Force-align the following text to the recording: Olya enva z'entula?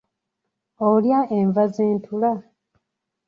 Olya 0.89 1.19
enva 1.37 1.63
z'entula? 1.75 2.33